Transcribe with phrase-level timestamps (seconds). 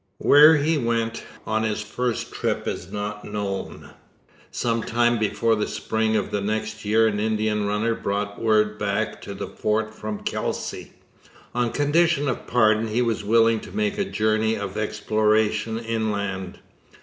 [0.17, 3.91] Where he went on this first trip is not known.
[4.49, 9.21] Some time before the spring of the next year an Indian runner brought word back
[9.21, 10.93] to the fort from Kelsey:
[11.53, 16.57] on condition of pardon he was willing to make a journey of exploration inland.